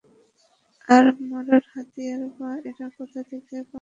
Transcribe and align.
আর 0.89 1.05
মারার 1.29 1.63
হাতিয়ারই 1.73 2.29
বা 2.37 2.51
এরা 2.69 2.87
কোথা 2.97 3.21
থেকে 3.29 3.55
পাবে? 3.57 3.69